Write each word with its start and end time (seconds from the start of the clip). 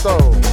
soul. 0.00 0.49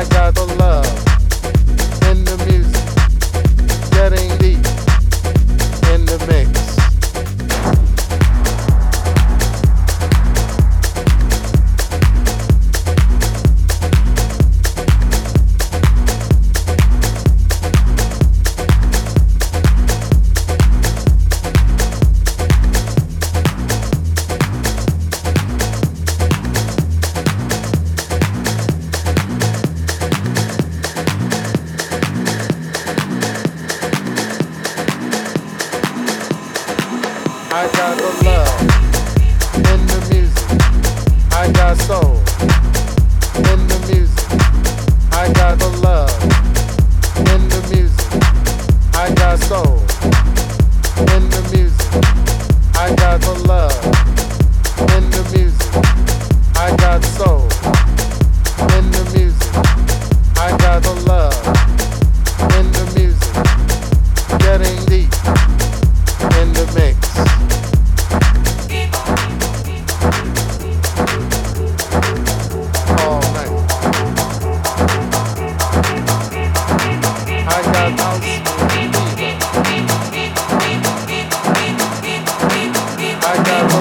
хотят 0.00 0.49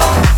on. 0.00 0.31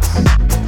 Bye. 0.00 0.61